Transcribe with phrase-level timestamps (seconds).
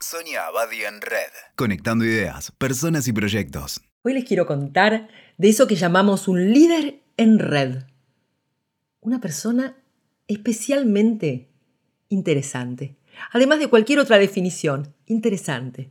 [0.00, 1.32] Sonia Abadi en Red.
[1.56, 3.80] Conectando ideas, personas y proyectos.
[4.02, 7.82] Hoy les quiero contar de eso que llamamos un líder en red.
[9.00, 9.76] Una persona
[10.28, 11.50] especialmente
[12.08, 12.96] interesante.
[13.32, 15.90] Además de cualquier otra definición, interesante.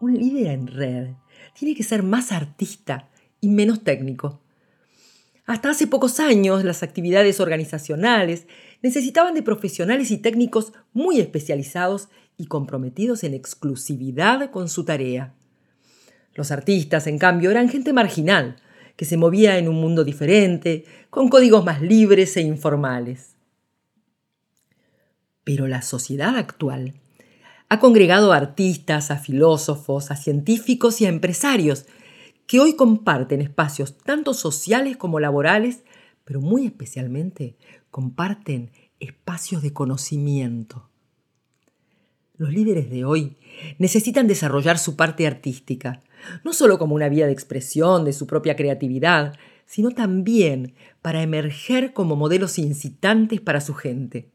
[0.00, 1.10] Un líder en red
[1.54, 3.08] tiene que ser más artista
[3.40, 4.42] y menos técnico.
[5.46, 8.48] Hasta hace pocos años las actividades organizacionales
[8.82, 15.34] necesitaban de profesionales y técnicos muy especializados y comprometidos en exclusividad con su tarea.
[16.34, 18.56] Los artistas, en cambio, eran gente marginal,
[18.96, 23.36] que se movía en un mundo diferente, con códigos más libres e informales.
[25.44, 26.94] Pero la sociedad actual
[27.68, 31.86] ha congregado a artistas, a filósofos, a científicos y a empresarios
[32.46, 35.82] que hoy comparten espacios tanto sociales como laborales,
[36.26, 37.56] pero muy especialmente
[37.90, 40.90] comparten espacios de conocimiento.
[42.36, 43.36] Los líderes de hoy
[43.78, 46.02] necesitan desarrollar su parte artística,
[46.44, 51.92] no solo como una vía de expresión de su propia creatividad, sino también para emerger
[51.92, 54.28] como modelos incitantes para su gente.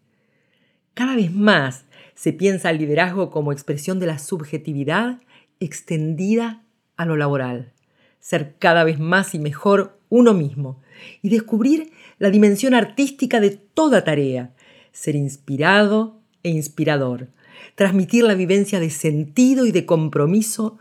[0.93, 5.21] Cada vez más se piensa el liderazgo como expresión de la subjetividad
[5.59, 6.63] extendida
[6.95, 7.73] a lo laboral
[8.21, 10.81] ser cada vez más y mejor uno mismo
[11.23, 14.53] y descubrir la dimensión artística de toda tarea,
[14.91, 17.29] ser inspirado e inspirador,
[17.75, 20.77] transmitir la vivencia de sentido y de compromiso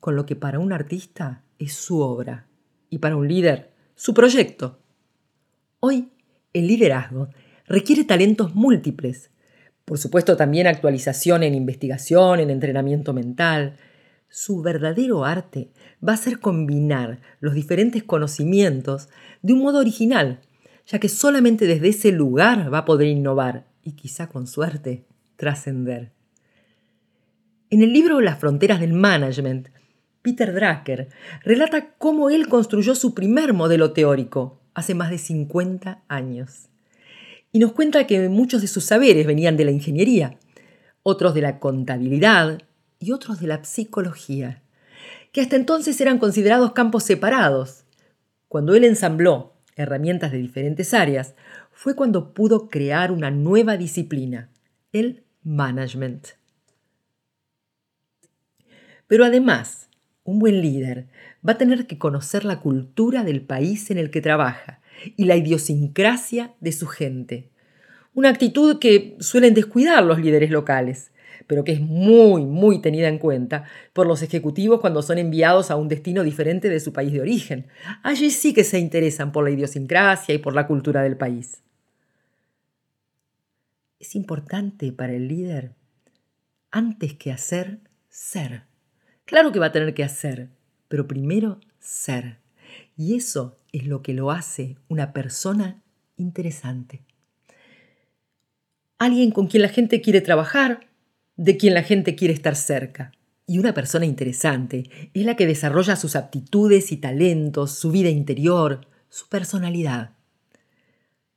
[0.00, 2.46] con lo que para un artista es su obra
[2.90, 4.78] y para un líder su proyecto.
[5.80, 6.10] Hoy
[6.52, 7.30] el liderazgo
[7.66, 9.30] requiere talentos múltiples,
[9.86, 13.76] por supuesto también actualización en investigación, en entrenamiento mental,
[14.34, 15.70] su verdadero arte
[16.06, 19.08] va a ser combinar los diferentes conocimientos
[19.42, 20.40] de un modo original,
[20.88, 25.04] ya que solamente desde ese lugar va a poder innovar y quizá con suerte
[25.36, 26.10] trascender.
[27.70, 29.68] En el libro Las fronteras del management,
[30.20, 31.10] Peter Drucker
[31.44, 36.70] relata cómo él construyó su primer modelo teórico hace más de 50 años.
[37.52, 40.40] Y nos cuenta que muchos de sus saberes venían de la ingeniería,
[41.04, 42.58] otros de la contabilidad,
[43.04, 44.62] y otros de la psicología,
[45.32, 47.84] que hasta entonces eran considerados campos separados.
[48.48, 51.34] Cuando él ensambló herramientas de diferentes áreas,
[51.72, 54.48] fue cuando pudo crear una nueva disciplina,
[54.92, 56.28] el management.
[59.06, 59.88] Pero además,
[60.22, 61.08] un buen líder
[61.46, 64.80] va a tener que conocer la cultura del país en el que trabaja
[65.16, 67.50] y la idiosincrasia de su gente.
[68.14, 71.10] Una actitud que suelen descuidar los líderes locales
[71.46, 75.76] pero que es muy, muy tenida en cuenta por los ejecutivos cuando son enviados a
[75.76, 77.66] un destino diferente de su país de origen.
[78.02, 81.62] Allí sí que se interesan por la idiosincrasia y por la cultura del país.
[83.98, 85.72] Es importante para el líder,
[86.70, 87.78] antes que hacer,
[88.08, 88.64] ser.
[89.24, 90.50] Claro que va a tener que hacer,
[90.88, 92.38] pero primero ser.
[92.96, 95.82] Y eso es lo que lo hace una persona
[96.16, 97.02] interesante.
[98.98, 100.86] Alguien con quien la gente quiere trabajar,
[101.36, 103.12] de quien la gente quiere estar cerca.
[103.46, 108.86] Y una persona interesante es la que desarrolla sus aptitudes y talentos, su vida interior,
[109.10, 110.10] su personalidad.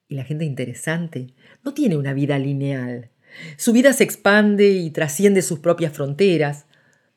[0.08, 1.28] Y la gente interesante
[1.64, 3.10] no tiene una vida lineal.
[3.58, 6.66] Su vida se expande y trasciende sus propias fronteras,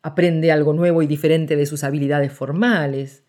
[0.03, 3.23] aprende algo nuevo y diferente de sus habilidades formales,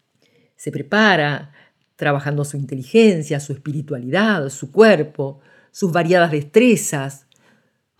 [0.55, 1.51] se prepara,
[1.95, 5.39] trabajando su inteligencia, su espiritualidad, su cuerpo,
[5.71, 7.27] sus variadas destrezas,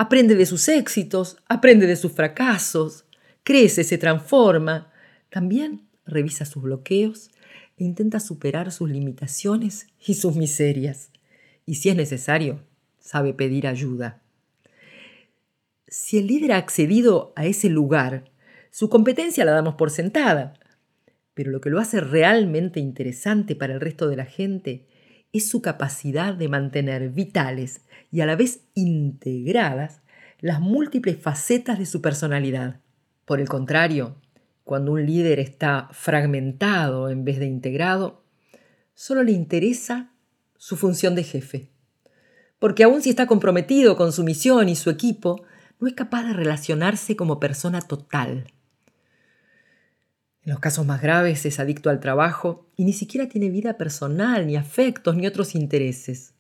[0.02, 3.06] aprende de sus éxitos, aprende de sus fracasos,
[3.44, 4.92] crece, se transforma,
[5.30, 7.30] también revisa sus bloqueos
[7.78, 11.12] e intenta superar sus limitaciones y sus miserias.
[11.68, 12.64] Y si es necesario,
[13.00, 14.24] sabe pedir ayuda.
[15.88, 18.32] Si el líder ha accedido a ese lugar,
[18.72, 20.54] su competencia la damos por sentada.
[21.36, 24.88] Pero lo que lo hace realmente interesante para el resto de la gente
[25.34, 27.82] es su capacidad de mantener vitales
[28.12, 30.02] y a la vez integradas
[30.40, 32.80] las múltiples facetas de su personalidad.
[33.26, 34.16] Por el contrario,
[34.64, 38.24] cuando un líder está fragmentado en vez de integrado,
[38.94, 40.12] solo le interesa
[40.58, 41.70] su función de jefe.
[42.60, 45.44] Porque aun si está comprometido con su misión y su equipo,
[45.80, 48.46] no es capaz de relacionarse como persona total.
[50.44, 54.48] En los casos más graves es adicto al trabajo y ni siquiera tiene vida personal,
[54.48, 56.34] ni afectos, ni otros intereses.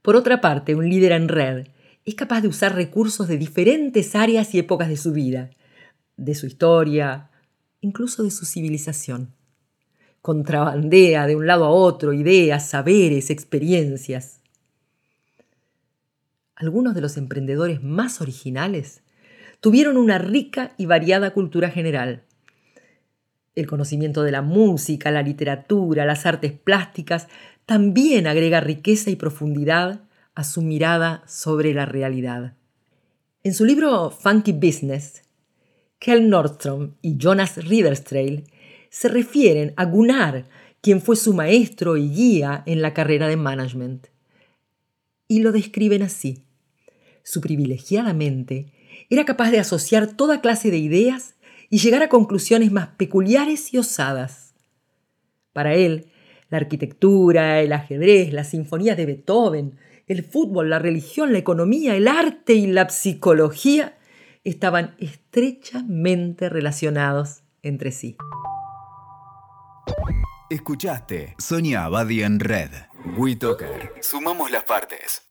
[0.00, 1.66] Por otra parte, un líder en red
[2.06, 5.50] es capaz de usar recursos de diferentes áreas y épocas de su vida,
[6.16, 7.30] de su historia,
[7.80, 9.34] incluso de su civilización.
[10.22, 14.38] Contrabandea de un lado a otro ideas, saberes, experiencias.
[16.54, 19.02] algunos de los emprendedores más originales,
[19.60, 22.24] tuvieron una rica y variada cultura general.
[23.54, 27.28] El conocimiento de la música, la literatura, las artes plásticas
[27.66, 30.00] también agrega riqueza y profundidad
[30.34, 32.54] a su mirada sobre la realidad.
[33.42, 35.22] En su libro Funky Business,
[35.98, 38.44] Kel Nordstrom y Jonas Riederstrail
[38.90, 40.46] se refieren a Gunnar,
[40.80, 44.06] quien fue su maestro y guía en la carrera de management.
[45.28, 46.44] Y lo describen así.
[47.22, 48.72] Su privilegiada mente
[49.10, 51.34] era capaz de asociar toda clase de ideas
[51.70, 54.54] y llegar a conclusiones más peculiares y osadas.
[55.52, 56.10] Para él,
[56.50, 59.78] la arquitectura, el ajedrez, las sinfonías de Beethoven,
[60.08, 63.96] el fútbol, la religión, la economía, el arte y la psicología
[64.42, 68.16] estaban estrechamente relacionados entre sí.
[70.50, 72.70] Escuchaste Sonia Abadi en Red.
[73.16, 73.92] WeToker.
[74.00, 75.29] Sumamos las partes.